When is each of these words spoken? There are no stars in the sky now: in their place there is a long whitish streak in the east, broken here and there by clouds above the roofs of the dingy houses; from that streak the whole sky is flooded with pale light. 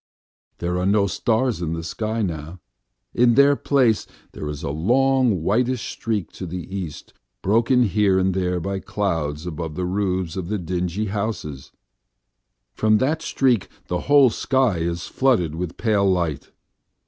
There 0.57 0.79
are 0.79 0.85
no 0.87 1.05
stars 1.05 1.61
in 1.61 1.73
the 1.73 1.83
sky 1.83 2.23
now: 2.23 2.59
in 3.13 3.35
their 3.35 3.55
place 3.55 4.07
there 4.31 4.47
is 4.49 4.63
a 4.63 4.71
long 4.71 5.43
whitish 5.43 5.91
streak 5.91 6.41
in 6.41 6.49
the 6.49 6.75
east, 6.75 7.13
broken 7.43 7.83
here 7.83 8.17
and 8.17 8.33
there 8.33 8.59
by 8.59 8.79
clouds 8.79 9.45
above 9.45 9.75
the 9.75 9.85
roofs 9.85 10.35
of 10.35 10.47
the 10.47 10.57
dingy 10.57 11.05
houses; 11.05 11.71
from 12.73 12.97
that 12.97 13.21
streak 13.21 13.69
the 13.89 13.99
whole 14.09 14.31
sky 14.31 14.79
is 14.79 15.05
flooded 15.05 15.53
with 15.53 15.77
pale 15.77 16.09
light. 16.11 16.49